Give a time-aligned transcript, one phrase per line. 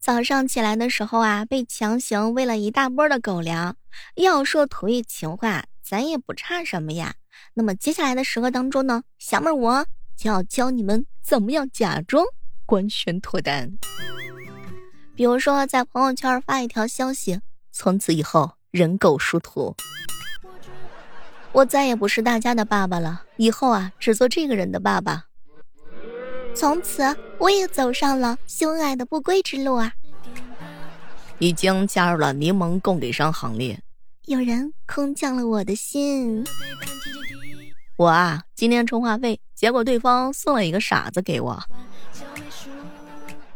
[0.00, 3.76] 早上起来的时候啊，被强行喂了一大波的狗粮。
[4.14, 7.16] 要说土味情话，咱也不差什么呀。
[7.52, 9.86] 那么接下来的时刻当中呢，小妹儿我
[10.16, 12.24] 就要教你们怎么样假装
[12.64, 13.76] 官宣脱单。
[15.14, 19.76] 比如说在朋友圈发一条消息，从此以后人狗殊途，
[21.52, 25.26] 我再也不是大家的爸爸了，以后啊只做这个人的爸爸。
[26.54, 29.92] 从此，我也走上了修爱的不归之路啊！
[31.38, 33.80] 已经加入了柠檬供给商行列。
[34.26, 36.44] 有人空降了我的心。
[37.96, 41.62] 我啊，今天充话费，结果对方送了一个傻子给我。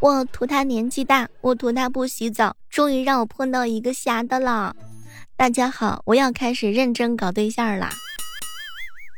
[0.01, 4.75] 我图他年纪大，我图他不洗澡，终于让我碰到一个瞎的了。
[5.37, 7.91] 大家好，我要开始认真搞对象啦！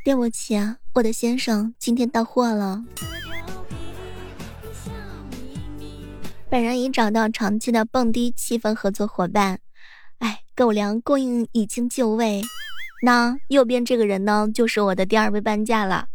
[0.03, 2.83] 对不起啊，我的先生，今天到货了。
[6.49, 9.59] 本人已找到长期的蹦迪气氛合作伙伴，
[10.19, 12.41] 哎，狗粮供应已经就位。
[13.03, 16.07] 那右边这个人呢，就是我的第二位半价了。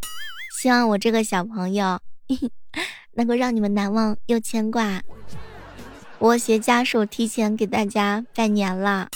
[0.58, 2.00] 希望我这个小朋友
[3.12, 5.02] 能够让你们难忘又牵挂。
[6.18, 9.08] 我携家属提前给大家拜年了。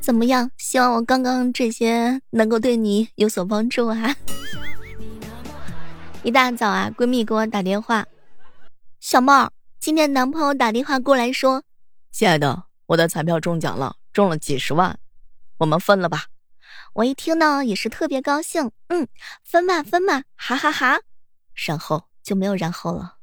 [0.00, 0.48] 怎么样？
[0.68, 4.16] 希望我刚刚这些能够对你有所帮助啊！
[6.24, 8.04] 一大早啊，闺蜜给我打电话，
[8.98, 11.62] 小妹儿，今天男朋友打电话过来说，
[12.10, 14.98] 亲爱的，我的彩票中奖了，中了几十万，
[15.58, 16.24] 我们分了吧。
[16.94, 19.06] 我一听呢，也是特别高兴，嗯，
[19.44, 20.98] 分吧分吧，哈哈哈，
[21.54, 23.15] 然后就没有然后了。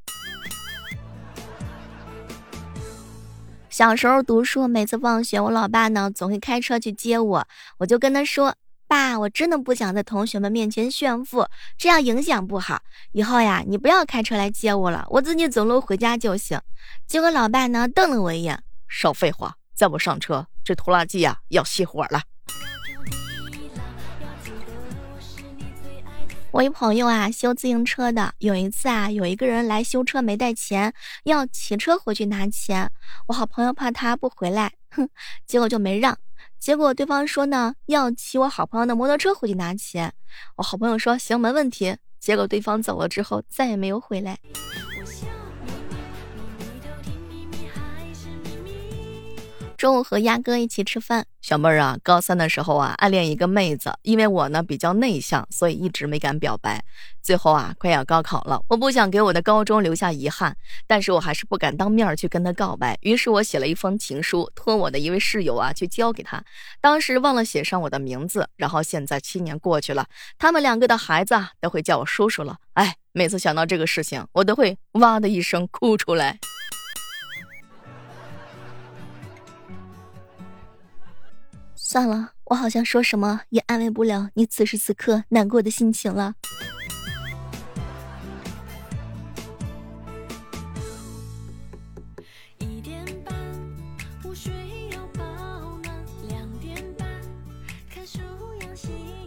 [3.74, 7.48] 小时候读书，每次放学，我老爸呢总会开车去接我，
[7.80, 8.54] 我就跟他说
[8.88, 12.80] ：“爸，我真的不想在同学们面前炫富，这样影响不好。
[13.14, 16.62] 以后呀，你不要开车来接我了，我自己走路回家就行。”
[17.08, 22.22] 结果老爸呢瞪了我一眼：“少废话，再不上车，这拖拉机呀要熄火了。”
[26.54, 28.32] 我一朋友啊，修自行车的。
[28.38, 30.94] 有一次啊，有一个人来修车没带钱，
[31.24, 32.92] 要骑车回去拿钱。
[33.28, 35.10] 我好朋友怕他不回来，哼，
[35.48, 36.16] 结果就没让。
[36.60, 40.14] 结果对方说呢，要骑我好朋友的摩托车回去拿钱。
[40.58, 41.98] 我好朋友说行，没问题。
[42.20, 44.38] 结果对方走了之后，再也没有回来。
[49.84, 56.82] 中午和鸭哥一起吃饭，小妹儿啊，高三的时候啊，暗恋一个妹子，因为我呢比较内向，所以一直没敢表白。
[57.22, 60.56] 最后啊，快要高考了，我不想给我的高中留下遗憾，
[60.88, 62.98] 但是我还是不敢当面去跟她告白。
[63.02, 66.42] 于是我写了一封情书，托我的一位室友啊去交给她。
[66.80, 70.08] 当时忘了写上我的名字，然后现在七年过去了，
[70.40, 72.56] 他们两个的孩子啊都会叫我叔叔了。
[72.76, 76.40] 哎，每次想到这个事情，我都会哇的一声哭出来。
[81.86, 86.34] 算了，我好像说什么也安慰不了你此时此刻难过的心情了。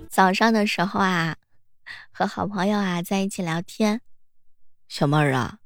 [0.08, 1.36] 早上的时候啊，
[2.10, 4.00] 和好朋友啊在一起聊天，
[4.88, 5.58] 小妹儿啊，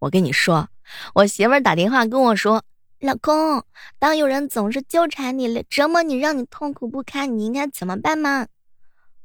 [0.00, 0.68] 我跟你说，
[1.14, 2.62] 我媳妇儿打电话跟我说。
[3.00, 3.62] 老公，
[3.98, 8.46] 当有人总是纠缠你、折磨你，让你痛苦不堪，你应该怎么办吗？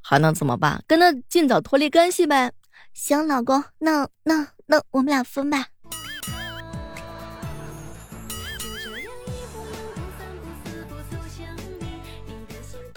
[0.02, 0.84] 还能怎么办？
[0.88, 2.52] 跟他尽早脱离关系呗。
[2.94, 5.68] 行，老公，那那那我们俩分吧。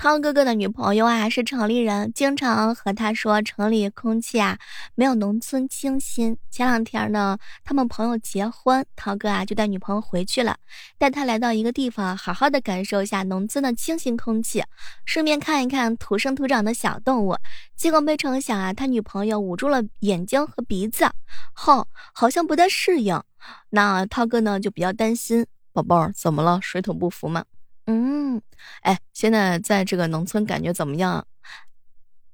[0.04, 4.58] 涛哥哥的女朋友啊是城里人，经常和他说城里空气啊
[4.94, 6.36] 没有农村清新。
[6.50, 10.58] 前两天呢，他们朋友结婚，涛哥啊就带女朋友回去了，
[10.98, 14.62] 带他来到一个地方，好好的感受一下农村的清新空气，
[15.06, 17.34] 顺便看一看土生土长的小动物。
[17.74, 21.06] 结果没成想啊，他女朋友捂住了眼睛和鼻子，
[21.54, 23.18] 后好像不太适应。
[23.70, 26.60] 那涛哥呢就比较担心，宝贝儿怎么了？
[26.60, 27.42] 水土不服吗？
[27.86, 28.40] 嗯，
[28.80, 31.26] 哎，现在在这个农村感觉怎么样？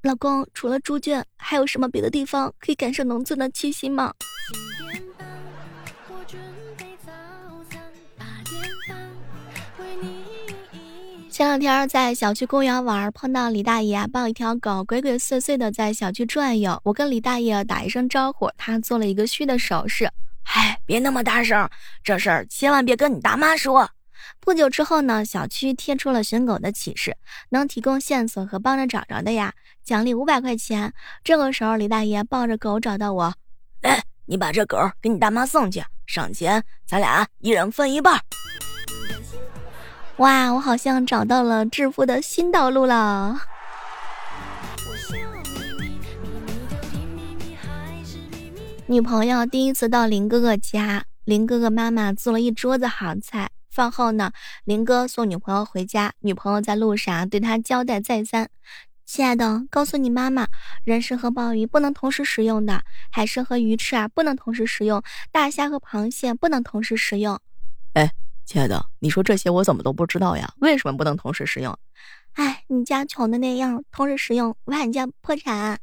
[0.03, 4.15] 老公，除了猪圈，还有什么别的地方可以感受农村的气息吗？
[11.31, 16.79] 前两天在小区公园玩，碰到李大爷抱一条狗，鬼鬼祟祟的在小区转悠。
[16.85, 20.11] 我跟李大爷打一声招呼，他做了一个嘘的手势。
[20.45, 21.69] 哎，别那么大声，
[22.03, 23.91] 这事儿千万别跟你大妈说。
[24.41, 27.17] 不久之后呢，小区贴出了寻狗的启事，
[27.51, 29.53] 能提供线索和帮着找着的呀，
[29.83, 30.93] 奖励五百块钱。
[31.23, 33.35] 这个时候，李大爷抱着狗找到我，
[33.83, 38.21] 哎，你把这狗给你大妈送去，赏钱咱俩一人分一半。
[40.17, 43.41] 哇，我好像找到了致富的新道路了。
[48.87, 53.49] 女朋友第一次到林哥哥家，林哥哥妈妈做了一桌子好菜。
[53.81, 54.31] 饭后呢，
[54.65, 58.51] 林哥送女朋友回家，女朋友在路上对他交代再三
[59.07, 60.47] ：“亲爱的，告诉你妈妈，
[60.85, 67.41] 人参和鲍鱼不能同时食用的，海参和鱼翅啊不能同时食用，大虾和螃蟹不能同时食用。”
[67.95, 68.13] 哎，
[68.45, 70.53] 亲爱的，你说这些我怎么都不知道呀？
[70.59, 71.75] 为什么不能同时食用？
[72.35, 75.81] 哎，你家穷的那样，同时食用，我喊家破产。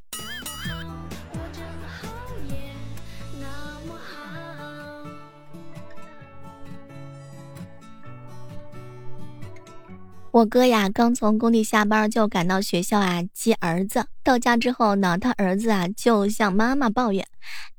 [10.37, 14.05] 我哥呀，刚从工地下班就赶到学校啊接儿子。
[14.23, 17.25] 到家之后呢，他儿子啊就向妈妈抱怨：“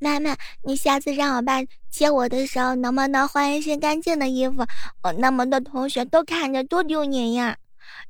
[0.00, 4.66] 妈妈，你下次让我爸接我的时候，能不能换一身干净的衣服？
[5.04, 7.56] 我那么多同学都看着多丢人呀！”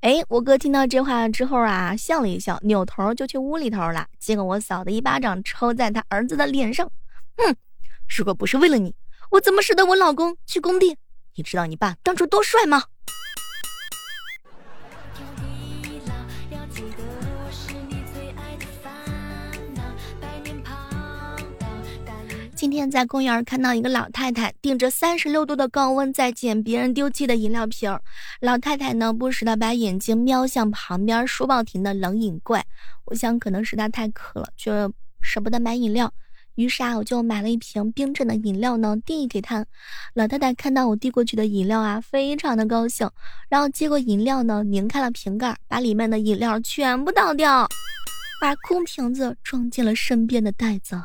[0.01, 4.07] 哎，我哥听到这话之后啊，笑了一笑，扭头就去屋里头了。
[4.19, 6.91] 结果我嫂子一巴掌抽在他儿子的脸上
[7.37, 7.55] ：“哼，
[8.17, 8.95] 如果不是为了你，
[9.33, 10.97] 我怎么舍得我老公去工地？
[11.35, 12.85] 你知道你爸当初多帅吗？”
[22.59, 28.03] 今天在公园看到一个老太太顶着三十六度的高温在捡别人丢弃的饮料瓶儿。
[28.41, 32.61] 老太太呢不时的把眼睛瞄向旁边书报亭的冷饮柜，
[33.05, 34.73] 我想可能是她太渴了，却
[35.21, 36.13] 舍不得买饮料。
[36.57, 39.65] 于是啊，我就买了一瓶冰镇的饮料呢递给她。
[40.15, 43.09] 老太太看到我递过去的饮料啊，非常的高兴，
[43.49, 47.69] 然后接过饮料呢拧开了瓶盖，把里面的饮料全部倒掉，
[48.41, 51.01] 把空瓶子装进了身边的袋子。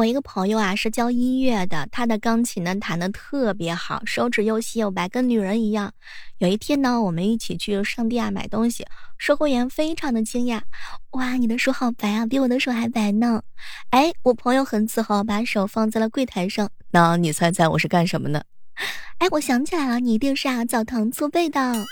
[0.00, 5.92] 我一个朋友啊是教音乐的，他的钢琴呢弹得特别好，手指又细又白，跟女人一样。
[6.38, 8.86] 有一天呢，我们一起去上店啊买东西，
[9.18, 10.62] 售货员非常的惊讶，
[11.10, 13.42] 哇，你的手好白啊，比我的手还白呢。
[13.90, 16.70] 哎，我朋友很自豪，把手放在了柜台上。
[16.92, 18.42] 那你猜猜我是干什么的？
[19.20, 21.84] 哎，我想起来了，你一定是啊澡堂搓背的。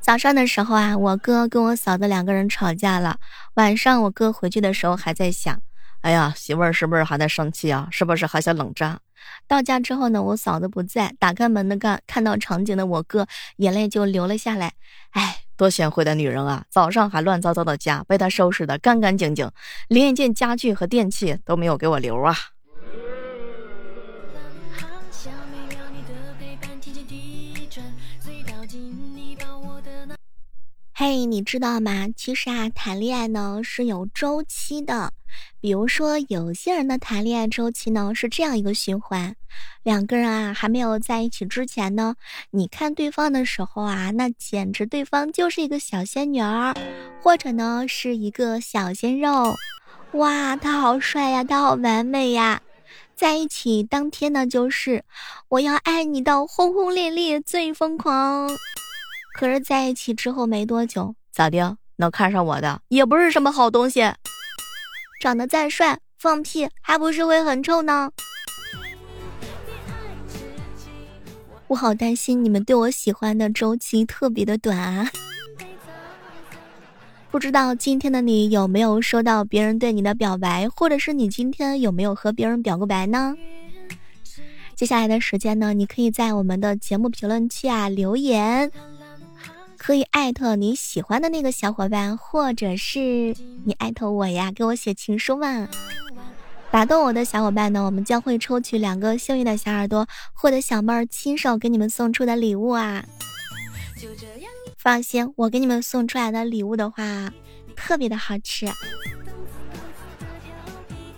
[0.00, 3.18] 早上的时候啊，我哥跟我嫂子两个人吵架了。
[3.54, 5.60] 晚上我哥回去的时候还在想，
[6.00, 7.86] 哎呀，媳妇儿是不是还在生气啊？
[7.92, 8.98] 是不是还想冷战？
[9.46, 13.26] 到家之后呢，我嫂子不在，打开门的看看到场景的我哥，
[13.56, 14.72] 眼泪就流了下来。
[15.10, 16.64] 哎，多贤惠的女人啊！
[16.70, 19.48] 早上还乱糟糟的家被她收拾的干干净净，
[19.88, 22.34] 连一件家具和电器都没有给我留啊。
[31.02, 32.08] 嘿，你知道吗？
[32.14, 35.10] 其实啊，谈恋爱呢是有周期的。
[35.58, 39.34] 比如说，有些人的谈恋爱周期呢是这样一个循环：
[39.82, 42.16] 两个人啊还没有在一起之前呢，
[42.50, 46.74] 你看对方的时候啊，那简直对方就是一个小仙女儿，
[47.22, 49.54] 或者呢是一个小鲜肉。
[50.12, 52.60] 哇，他好帅呀，他好完美呀！
[53.16, 55.02] 在一起当天呢，就是
[55.48, 58.50] 我要爱你到轰轰烈烈最疯狂。
[59.32, 61.76] 可是在一起之后没多久，咋的？
[61.96, 64.00] 能看上我的也不是什么好东西。
[65.20, 68.10] 长得再帅，放屁还不是会很臭呢。
[71.66, 75.10] 我好担心你们对我喜欢的周期特别的短啊！
[77.30, 83.36] 不知道今天的你有没有收到别人对你的表白，或者是你今天有没有和别人表过白呢？
[84.74, 88.72] 接下来的时间呢，你可以在我们的节目评论区啊留言。
[89.90, 95.66] 可以艾特你喜欢的那个小伙伴，或者是你艾特我呀，给我写情书嘛。
[96.70, 103.04] 打动我的小伙伴呢，我们将会抽取两个幸运的小耳朵，获得小妹儿亲手给你们送出的礼物啊。
[104.78, 107.32] 放心，我给你们送出来的礼物的话，
[107.74, 108.68] 特别的好吃。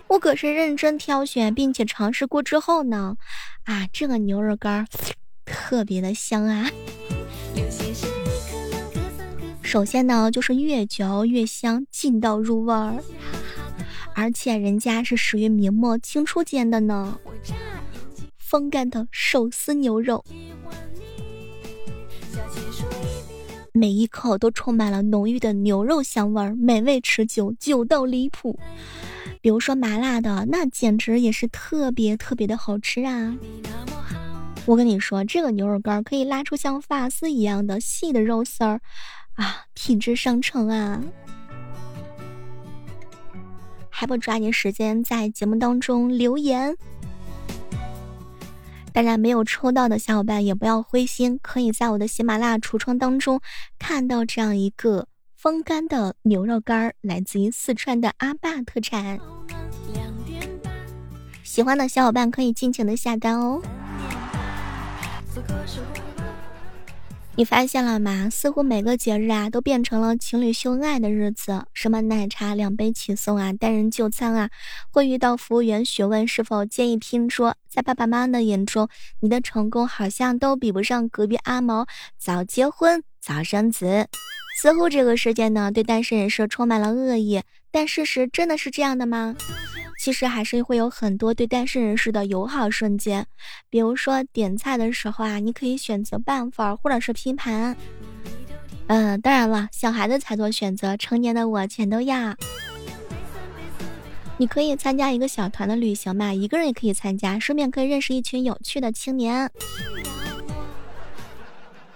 [0.07, 3.19] 我可是认真挑选并且尝试过之后呢，
[3.65, 4.87] 啊，这个牛肉干
[5.45, 6.71] 特别的香啊。
[9.73, 13.03] 首先呢，就是越嚼越香，劲道入味儿，
[14.15, 17.19] 而且人家是属于明末清初间的呢，
[18.37, 20.23] 风干的手撕牛肉。
[23.73, 28.61] 每一口都充满了浓郁的牛肉香味儿，美味持久，久到离谱。
[29.41, 33.35] 比如说麻辣的，那简直也是特别特别的好吃啊！
[34.67, 38.83] 我跟你说，这个牛肉干可以拉出像发丝一样的细的肉丝儿，
[39.35, 41.03] 啊，品质上乘啊！
[43.89, 46.77] 还不抓紧时间在节目当中留言？
[48.93, 53.41] 当然，没有抽到的小伙伴也不要灰心，可以在我的喜马拉雅橱窗当中
[53.79, 59.19] 看到这样一个风干的牛肉干儿，来自于四川的阿坝特产。
[61.43, 63.63] 喜欢的小伙伴可以尽情的下单哦。
[67.35, 68.29] 你发现了吗？
[68.31, 71.65] 似乎每个节日啊，都变成了情侣秀恩爱的日子。
[71.73, 74.51] 什么奶茶两杯起送啊，单人就餐啊，
[74.91, 77.57] 会遇到服务员询问是否建议拼桌。
[77.71, 78.87] 在爸爸妈妈的眼中，
[79.21, 81.87] 你的成功好像都比不上隔壁阿毛
[82.19, 84.09] 早结婚早生子。
[84.61, 87.41] 似乎这个世界呢，对单身人士充满了恶意。
[87.71, 89.35] 但事实真的是这样的吗？
[89.99, 93.25] 其实还是会有很多对单身人士的友好瞬间，
[93.71, 97.77] 比如说点菜的时候啊，你可以选择半份或者是拼盘。
[98.89, 102.35] 嗯，当然了，小孩子才做选择，成年的我全都要。
[104.37, 109.51] 你可以参加一个小团的旅行嘛，一个人也可以参加，顺便可以认识一群有趣的青年。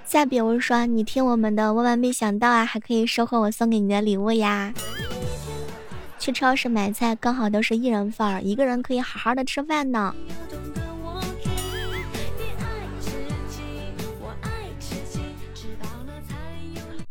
[0.07, 4.73] 再比如说，你听我们的万万没想到啊，还可以收获我送给你的礼物呀。
[6.19, 10.15] 去超市买菜刚好都是一人份儿，一个人可以好好的吃饭呢。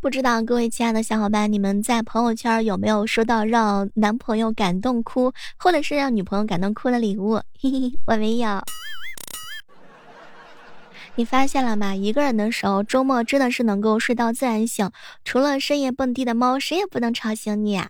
[0.02, 7.42] 不知道各位亲爱的小伙伴，你们在朋友圈有没有收到让男朋友感动哭，或者是让女朋友感动哭的礼物？
[7.60, 8.64] 嘿嘿，我没有。
[11.18, 11.96] 你发现了吗？
[11.96, 14.92] 一个人的时候，周末真的是能够睡到自然醒，
[15.24, 17.82] 除了深夜蹦迪的猫，谁也不能吵醒你。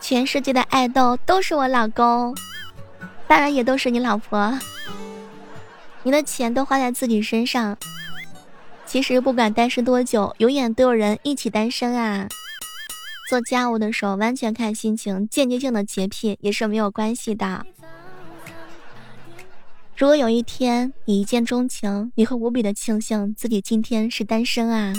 [0.00, 2.36] 全世界的爱豆都是我老公，
[3.28, 4.58] 当然也都是你老婆。
[6.02, 7.78] 你的钱都花在自己身上，
[8.84, 12.28] 其实不管单身多久，永远都有人一起单身啊。
[13.30, 17.64] 做家务的时候完全看心情，间接性的洁癖也是没有关系的。
[19.96, 24.92] 如果有一天你一见钟情，你会无比的庆幸自己今天是单身啊。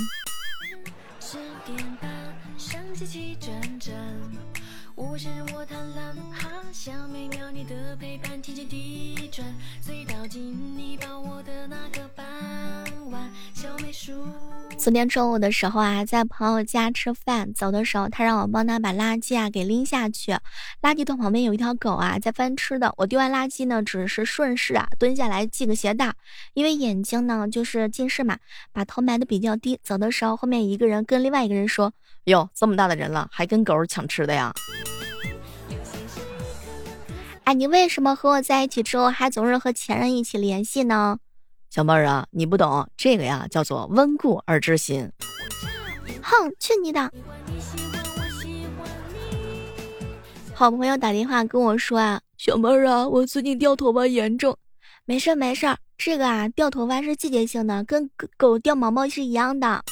[9.81, 12.25] 直到今你把我的那个伴
[14.77, 20.31] 昨天中午的时候啊，在朋友家吃饭，走的时候他让我帮他把垃圾啊给拎下去。
[20.81, 26.13] 垃圾桶旁边有一条狗啊在翻吃的，我丢完垃圾呢，只是顺势啊蹲下来系个鞋带，
[26.53, 28.37] 因为眼睛呢就是近视嘛，
[28.71, 29.79] 把头埋的比较低。
[29.81, 31.91] 走的时候后面一个人跟另外一个人说。
[32.25, 34.53] 哟，这么大的人了，还跟狗抢吃的呀？
[37.45, 41.19] 哎，你为什么和我在一起之后，还总是和前任一起联系呢？
[41.75, 45.11] 小妹儿啊，你不懂这个呀，叫做温故而知新。
[46.23, 47.11] 哼，去你的！
[50.53, 54.57] 好朋友打电话跟我说啊，小妹儿啊，我最近掉头发严重。
[55.03, 55.67] 没事没事，
[55.97, 59.83] 这个啊，掉头发是季节性的，跟狗掉毛毛是一样的。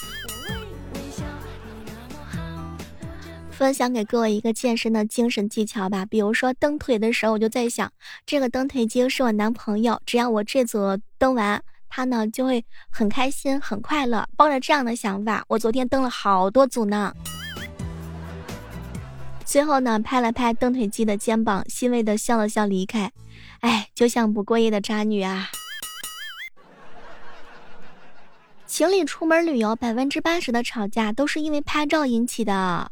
[3.50, 7.92] 分享给各位一个健身的精神技巧吧，比如说蹬腿的时候，我就在想，
[8.24, 10.78] 这个蹬腿机是我男朋友，只要我这组
[11.18, 11.62] 蹬完，
[11.96, 14.26] 他呢就会很开心、很快乐。
[14.36, 17.14] 抱着这样的想法，我昨天蹬了好多组呢。
[19.44, 23.12] 最后呢，拍了拍蹬腿机的肩膀，欣慰的笑了笑离开。
[23.60, 25.50] 哎，就像不过夜的渣女啊！
[28.66, 32.90] 情侣出门旅游，百分之八十的吵架都是因为拍照引起的。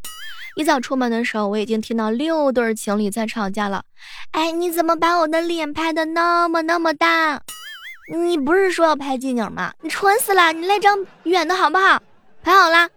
[0.55, 3.83] 一早出门的时候，我已经听到六对情侣在吵架了。
[4.31, 7.43] 哎，你怎么把我的脸拍的那么那么大？
[8.09, 9.73] 你不是说要拍近景吗？
[9.81, 10.53] 你蠢死了！
[10.53, 12.03] 你来张远的好不好？
[12.43, 12.89] 拍好了。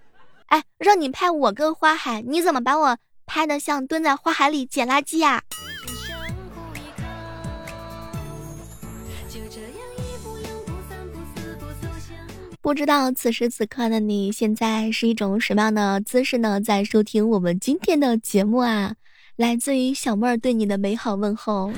[0.48, 5.42] 哎，让你拍我跟花海，你怎么把我拍的像蹲在花海里捡垃圾呀？
[12.62, 16.60] 不知道此时此刻的你现在是一种什么样的姿势呢？
[16.60, 18.96] 在收听我们今天的节目啊，
[19.36, 21.72] 来自于小妹儿对你的美好问候。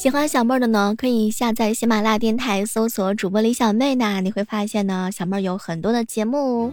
[0.00, 6.72] 喜欢小妹儿的呢，可以下载喜马拉雅电台，搜索主播李小妹呢，你会发现呢，小妹儿有很多的节目，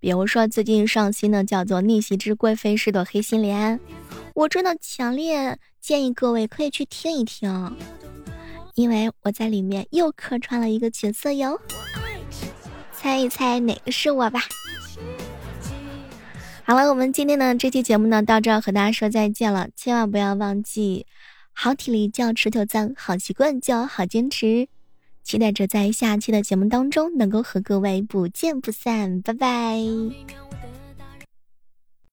[0.00, 3.78] 比如说最近上新的叫做《逆袭之贵妃是朵黑心莲》，
[4.34, 5.56] 我真的强烈。
[5.80, 7.76] 建议各位可以去听一听，
[8.74, 11.60] 因为我在里面又客串了一个角色哟。
[12.90, 14.40] 猜一猜哪个是我吧？
[16.64, 19.68] 好了，我们今天的这期节目呢，到这儿和大家说再见了。
[19.76, 21.06] 千万不要忘记，
[21.58, 24.68] 好体力就要持久战，好习惯就要好坚持。
[25.22, 30.45] 期待着在下期的节目当中能够和各位不见不散，拜拜。